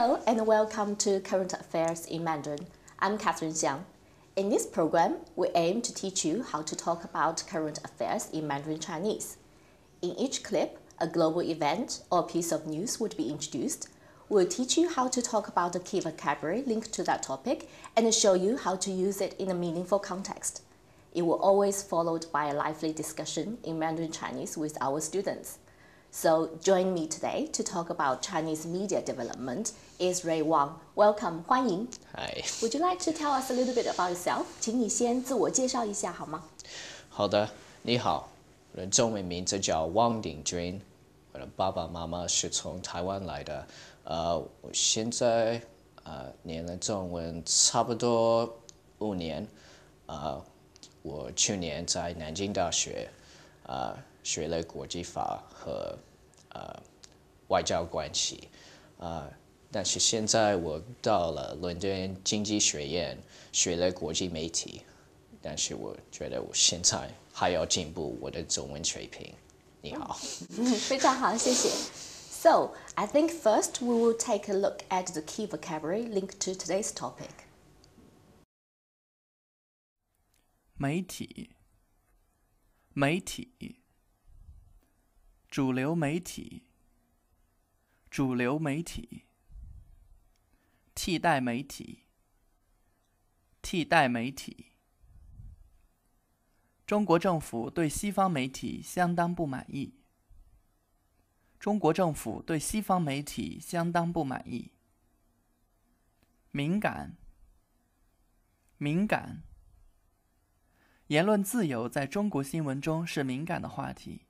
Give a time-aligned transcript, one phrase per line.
[0.00, 2.66] Hello and welcome to Current Affairs in Mandarin.
[3.00, 3.84] I'm Catherine Xiang.
[4.34, 8.46] In this program, we aim to teach you how to talk about current affairs in
[8.46, 9.36] Mandarin Chinese.
[10.00, 13.90] In each clip, a global event or piece of news would be introduced.
[14.30, 18.14] We'll teach you how to talk about the key vocabulary linked to that topic and
[18.14, 20.62] show you how to use it in a meaningful context.
[21.12, 25.58] It will always followed by a lively discussion in Mandarin Chinese with our students.
[26.12, 30.72] So join me today to talk about Chinese media development is Ray Wang.
[30.96, 31.86] Welcome, 欢迎。
[32.14, 34.46] Hi，Would you like to tell us a little bit about yourself?
[34.58, 36.42] 请你先自我介绍一下好吗？
[37.08, 37.48] 好的，
[37.82, 38.28] 你好，
[38.72, 40.80] 我的中文名字叫汪鼎军，
[41.32, 43.64] 我的爸爸妈妈是从台湾来的，
[44.02, 45.62] 呃，我现在
[46.02, 48.52] 呃念了中文差不多
[48.98, 49.46] 五年，
[50.06, 50.44] 呃，
[51.02, 53.08] 我去年在南京大学，
[53.62, 55.98] 呃，学了国际法和
[56.50, 56.82] 呃
[57.48, 58.48] 外交关系，
[58.98, 59.30] 呃，
[59.70, 63.18] 但是现在我到了伦敦经济学院
[63.52, 64.82] 学了国际媒体。
[65.42, 69.32] 但是我觉得我现在还要进步我的中文水平。
[69.80, 70.14] 你好，
[70.86, 71.70] 非常好，谢谢。
[71.70, 76.92] So, I think first we will take a look at the key vocabulary linked to today's
[76.92, 77.30] topic.
[80.76, 81.52] 媒体，
[82.92, 83.79] 媒体，
[85.50, 86.62] 主流媒体，
[88.08, 89.24] 主流媒体，
[90.94, 92.04] 替代媒体，
[93.60, 94.66] 替代媒体。
[96.86, 99.94] 中国政府对西方媒体相当不满意。
[101.58, 104.70] 中国政府对西方媒体相当不满意。
[106.52, 107.16] 敏感，
[108.78, 109.42] 敏感。
[111.08, 114.26] 言论自由在中国新闻中是敏感的话题。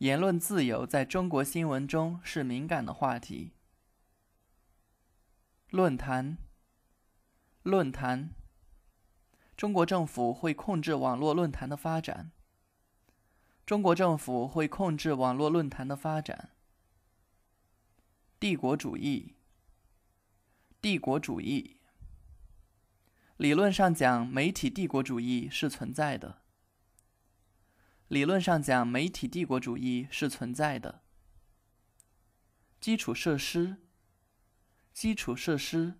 [0.00, 3.52] 言论自由在中国新闻中是敏感的话题。
[5.68, 6.38] 论坛，
[7.62, 8.30] 论坛。
[9.58, 12.32] 中国政府会控制网络论坛的发展。
[13.66, 16.52] 中国政府会控制网络论坛的发展。
[18.38, 19.34] 帝国主义，
[20.80, 21.76] 帝国主义。
[23.36, 26.39] 理论上讲，媒体帝国主义是存在的。
[28.10, 31.02] 理论上讲，媒体帝国主义是存在的。
[32.80, 33.76] 基础设施，
[34.92, 35.94] 基础设施，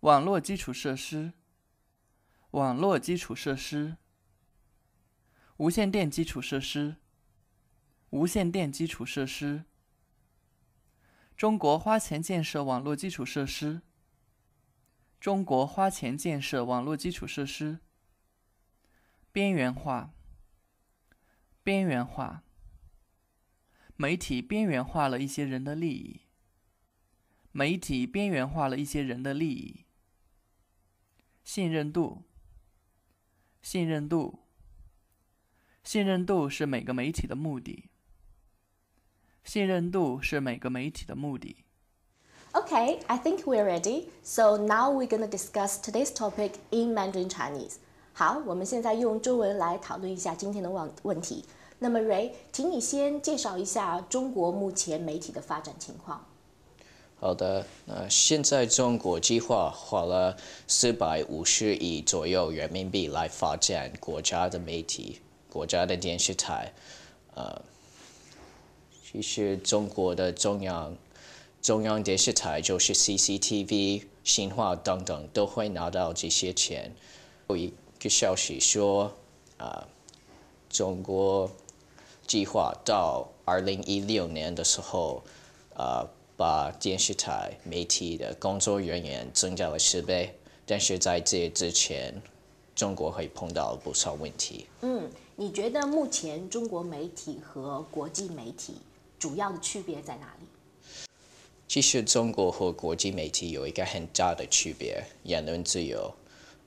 [0.00, 1.34] 网络基础设施，
[2.50, 3.98] 网络基础设施，
[5.58, 6.96] 无线电基础设施，
[8.10, 9.64] 无线电基础设施。
[11.36, 13.82] 中国花钱建设网络基础设施。
[15.20, 17.78] 中国花钱建设网络基础设施。
[19.30, 20.12] 边缘化，
[21.62, 22.42] 边缘化。
[23.96, 26.22] 媒体边缘化了一些人的利益。
[27.52, 29.84] 媒体边缘化了一些人的利益。
[31.44, 32.22] 信任度，
[33.60, 34.40] 信任度。
[35.84, 37.90] 信任度是每个媒体的目的。
[39.44, 41.64] 信任度是每个媒体的目的。
[42.52, 44.08] Okay, I think we're ready.
[44.22, 47.78] So now we're gonna discuss today's topic in Mandarin Chinese.
[48.14, 51.44] 好，我们现在用中文来讨论一下今天的问问题。
[51.78, 56.24] 那么 Ray，请你先介绍一下中国目前媒体的发展情况。
[57.18, 60.36] 好的，那现在中国计划花了
[60.66, 66.72] 四百五十亿左右人民币来发展国家的媒体、国家的电视台。
[67.34, 67.62] 呃，
[69.10, 70.96] 其实中国的中央
[71.62, 76.92] 中央电视台就是 CCTV、新华等等都会拿到这些钱。
[77.48, 79.12] 有一个消息说，
[79.58, 79.86] 啊、
[80.68, 81.48] 中国
[82.26, 85.22] 计划到二零一六年的时候，
[85.76, 86.04] 啊、
[86.36, 90.34] 把电视台媒体的工作人员增加了十倍，
[90.66, 92.20] 但是在这之前，
[92.74, 94.66] 中国会碰到不少问题。
[94.80, 98.74] 嗯，你觉得目前中国媒体和国际媒体
[99.16, 100.46] 主要的区别在哪里？
[101.68, 106.12] 其实中国和国际媒体有一个很大的区别，言论自由。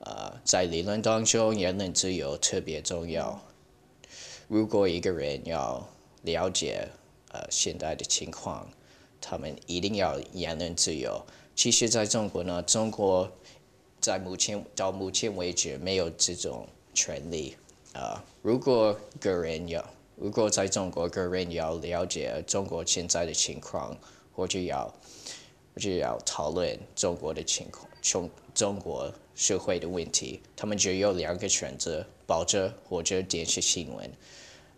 [0.00, 3.42] 呃，在理论当中，言论自由特别重要。
[4.48, 5.88] 如果一个人要
[6.22, 6.88] 了解
[7.32, 8.68] 呃现在的情况，
[9.20, 11.24] 他们一定要言论自由。
[11.54, 13.32] 其实，在中国呢，中国
[14.00, 17.56] 在目前到目前为止没有这种权利。
[17.94, 19.82] 啊、如果个人要，
[20.16, 23.96] 如果在中国个人要了解中国现在的情况，
[24.34, 24.84] 或者要
[25.74, 34.08] 或者要讨论中国的情况，中中国社会的问题，他们只有两个选择：报纸或者电视新闻。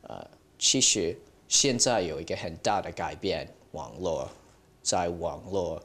[0.02, 0.26] 呃，
[0.58, 1.14] 其实
[1.46, 4.26] 现在有一个很大的改变，网络
[4.82, 5.82] 在网络，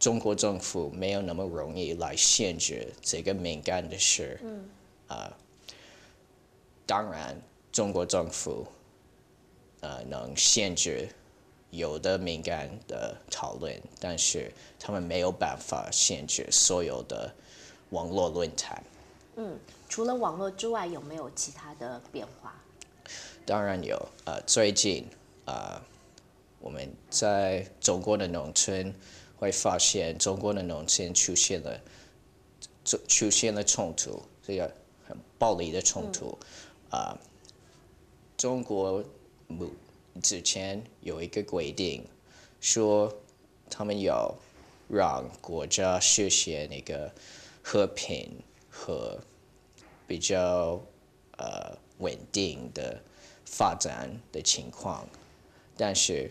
[0.00, 4.40] 中国政府没有那么容易来限制这个敏感的事。
[4.42, 4.68] 嗯。
[5.06, 5.32] 啊，
[6.84, 7.40] 当然，
[7.70, 8.66] 中国政府，
[9.80, 11.08] 呃，能限制
[11.70, 17.34] 有的敏感的讨论，但是他们没有办法限制所有的
[17.90, 18.82] 网络论坛。
[19.36, 22.54] 嗯，除了网络之外，有没有其他的变化？
[23.44, 23.96] 当然有。
[24.24, 25.06] 呃，最近，
[25.44, 25.80] 呃，
[26.58, 28.94] 我们在中国的农村
[29.38, 31.80] 会发现，中国的农村出现了，
[32.84, 34.74] 出出现了冲突，这个
[35.06, 36.36] 很暴力的冲突。
[36.90, 37.16] 啊，
[38.36, 39.04] 中国
[39.46, 39.70] 目
[40.20, 42.04] 之前有一个规定，
[42.60, 43.12] 说
[43.70, 44.34] 他们要
[44.88, 47.12] 让国家实现那个
[47.62, 48.30] 和平
[48.70, 49.18] 和
[50.06, 50.80] 比较
[51.36, 53.00] 呃稳定的。
[53.50, 55.08] 发展的情况，
[55.74, 56.30] 但是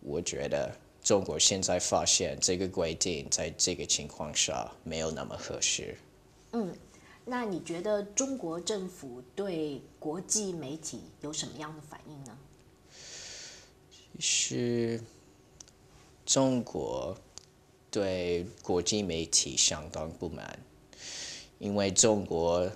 [0.00, 0.72] 我觉得
[1.02, 5.96] 中国现在发现这个规定在这个情况下没有那么合适。
[6.52, 6.72] 嗯，
[7.24, 12.38] 那你觉得中国政府对国际媒体有什么样的反应呢？
[14.18, 15.00] 是
[16.24, 17.16] 中国
[17.90, 20.58] 对国际媒体相当不满，
[21.58, 22.70] 因为中国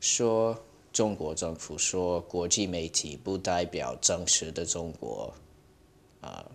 [0.00, 0.58] 说。
[0.92, 5.34] 中国政府说，国际媒体不代表真实的中国。
[6.22, 6.50] 啊，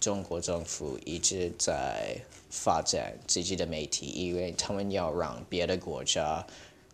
[0.00, 2.16] 中国政府一直在
[2.50, 6.44] 发展自己的媒体，因为他们要让别的国家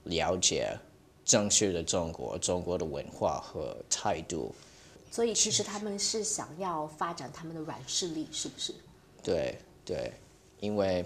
[0.05, 0.77] 了解
[1.25, 4.55] 真实的中国、中国的文化和态度。
[5.11, 8.75] 所以，其实他们是想要发展他们的软实力，是不是？
[9.23, 10.13] 对对，
[10.61, 11.05] 因为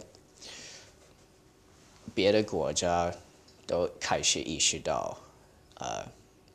[2.15, 3.15] 别的国家。
[3.65, 5.17] 都开始意识到，
[5.77, 6.05] 呃，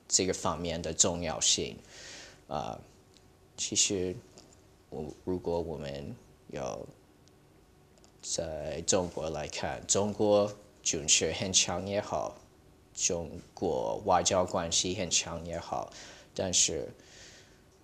[0.09, 1.75] 这个方面的重要性。
[2.47, 2.77] 呃，
[3.55, 4.15] 其实，
[4.89, 6.13] 我如果我们
[6.49, 6.77] 要
[8.21, 10.53] 在中国来看，中国
[10.83, 12.35] 军事很强也好，
[12.93, 15.91] 中国外交关系很强也好，
[16.35, 16.89] 但是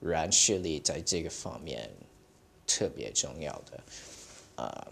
[0.03, 1.89] 软实力在这个方面
[2.67, 3.83] 特别重要的。
[4.63, 4.87] 啊，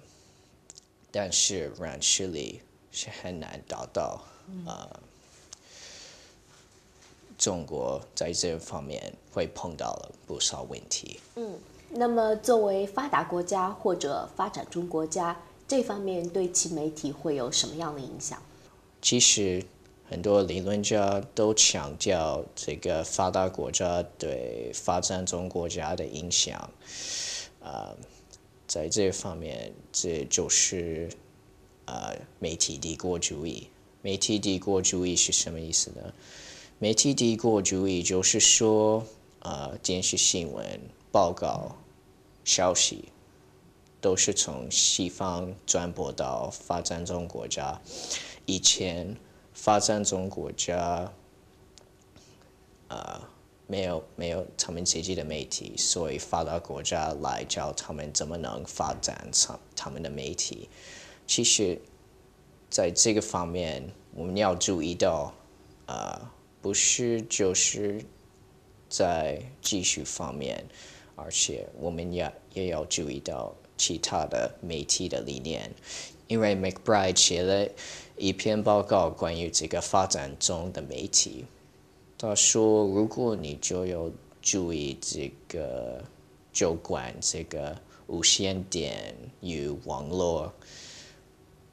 [1.12, 2.62] 但是软实力。
[2.94, 4.22] 是很难达到，
[4.66, 5.00] 呃，
[7.38, 11.18] 中国在这方面会碰到了不少问题。
[11.38, 11.58] 嗯，
[11.92, 18.44] 那么作为发达国家或者发展中国家，这方面对其媒体会有什么样的影响？
[19.02, 19.64] 其实
[20.12, 26.70] 很多理论家都强调这个发达国家对发展中国家的影响，
[27.62, 27.96] 呃，
[28.68, 31.10] 在这方面，这就是。
[31.86, 33.68] 呃，媒体帝国主义，
[34.02, 36.14] 媒体帝国主义是什么意思呢？
[36.80, 39.04] 媒体帝国主义就是说，
[39.40, 40.80] 呃，电视新闻、
[41.12, 41.76] 报告、
[42.46, 43.10] 消息，
[44.00, 47.82] 都是从西方传播到发展中国家。
[48.46, 49.18] 以前
[49.64, 51.14] 发展中国家，
[52.88, 53.22] 呃，
[53.68, 60.68] 没有没有他们自己的媒体，所以发达国家来教他们怎么能发展他他们的媒体。
[61.28, 61.80] 其实，
[62.72, 65.32] 在这个方面，我们要注意到，
[65.86, 66.20] 呃，
[66.60, 68.04] 不是就是
[68.90, 70.66] 在技术方面，
[71.16, 75.72] 而且我们也也要注意到其他的媒体的理念。
[76.28, 77.70] 因为 McBride 写了
[78.22, 81.44] 一篇报告关于这个发展中的媒体，
[82.20, 84.12] 他说，如果你就要
[84.44, 86.04] 注意这个，
[86.54, 87.76] 就管这个
[88.06, 90.54] 无线电与网络。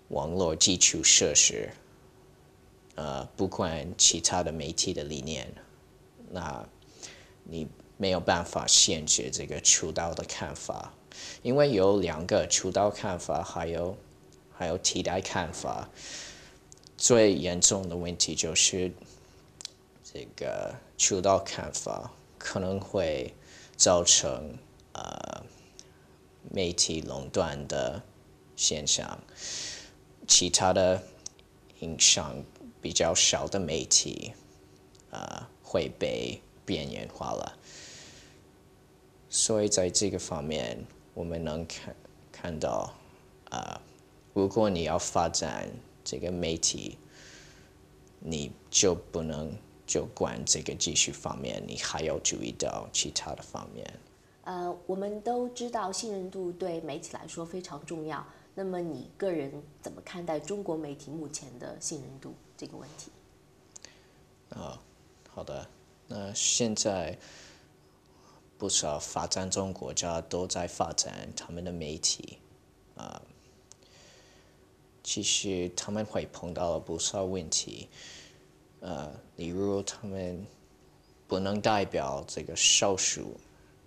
[0.09, 1.69] 网络基础设施，
[2.95, 5.53] 呃，不管其他的媒体的理念，
[6.31, 6.67] 那
[7.45, 10.95] 你没有办法限制这个出道的看法，
[11.43, 13.95] 因为有两个出道看法，还有
[14.51, 15.91] 还有替代看法。
[16.99, 18.93] 最严重的问题就是
[20.03, 23.33] 这个出道看法可能会
[23.77, 24.59] 造成
[24.93, 25.45] 呃
[26.51, 28.03] 媒体垄断的
[28.57, 29.19] 现象。
[30.27, 31.03] 其他的
[31.79, 32.45] 影响
[32.83, 34.33] 比较少的媒体，
[35.11, 37.57] 呃，会被边缘化了。
[39.31, 41.97] 所以在这个方面，我们能看
[42.33, 42.93] 看到，
[43.51, 43.81] 呃，
[44.35, 45.71] 如果你要发展
[46.11, 46.97] 这个媒体，
[48.19, 49.55] 你就不能
[49.87, 53.87] 就管这个技术方面，你还要注意到其他的方面。
[54.45, 58.27] 呃，我们都知道信任度对媒体来说非常重要。
[58.55, 63.11] 那么你个人怎么看待中国媒体目前的信任度这个问题？
[64.49, 64.81] 啊，
[65.29, 65.69] 好的。
[66.07, 67.19] 那现在
[68.57, 72.39] 不少发展中国家都在发展他们的媒体，
[72.97, 73.21] 啊，
[75.09, 77.89] 其实他们会碰到了不少问题，
[78.81, 80.47] 呃，例如他们
[81.27, 83.41] 不能代表这个少数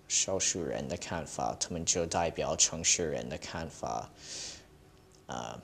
[0.08, 4.10] 少数人的看法，他们就代表城市人的看法，
[5.28, 5.62] 啊，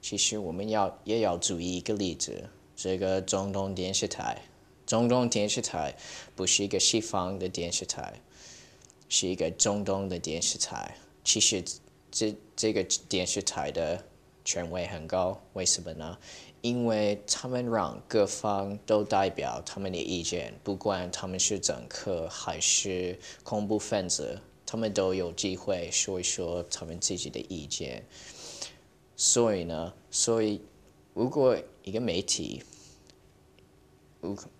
[0.00, 4.40] 其实我们要也要注意一个例子，这个中东电视台。
[4.86, 5.94] 中东电视台
[6.34, 8.18] 不是一个西方的电视台，
[9.10, 10.96] 是一个中东的电视台。
[11.22, 11.62] 其实
[12.10, 14.02] 这这个电视台的
[14.44, 16.18] 权威很高，为什么呢？
[16.62, 28.04] 因为他们让各方都代表他们的意见，不管他们是政客还是恐怖分子，他们都有机会说一说他们自己的意见。
[29.16, 30.60] 所以呢，所以
[31.14, 32.62] 如果一个媒体，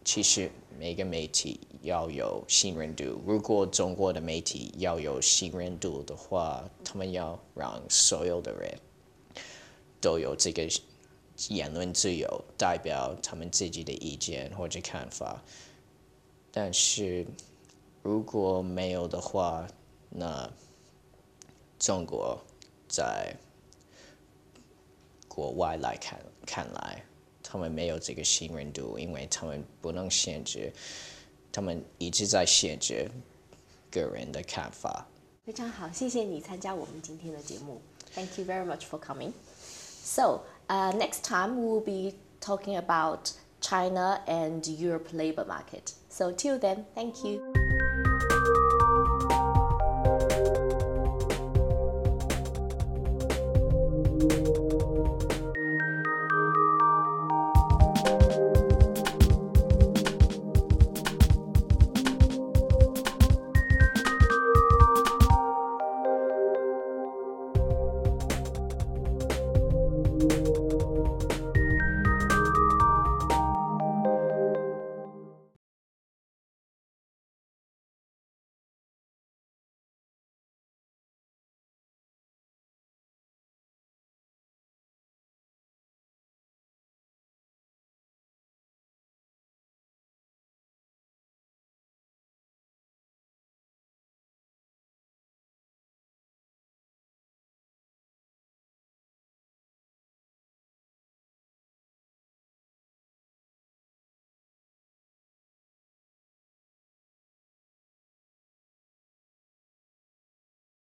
[0.04, 3.20] 其实每个媒体要有信任度。
[3.26, 8.75] 如果中国的媒体要有信任度的话，他们要让所有的人
[10.00, 10.69] 都有这个
[11.49, 15.42] 言论自由，代表他们自己的意见或者看法。
[16.50, 17.26] 但是
[18.02, 19.66] 如果没有的话，
[20.09, 20.50] 那
[21.78, 22.38] 中国
[22.88, 23.35] 在
[25.28, 27.04] 国外来看看来。
[27.42, 30.73] 他们没有这个信任度，因为他们不能限制，
[31.50, 33.11] 他们一直在限制
[33.90, 35.04] 个人的看法。
[35.45, 37.83] 非常好，谢谢你参加我们今天的节目。
[38.14, 39.33] Thank you very much for coming.
[40.02, 45.95] So, uh, next time we will be talking about China and Europe labor market.
[46.09, 47.50] So till then, thank you.